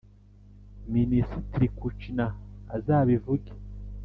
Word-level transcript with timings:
minisitiri 0.93 1.67
kouchner 1.77 2.31
azabivuge. 2.75 3.51